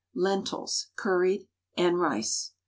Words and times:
LENTILS 0.15 0.87
(CURRIED), 0.95 1.47
AND 1.77 1.99
RICE. 2.01 2.53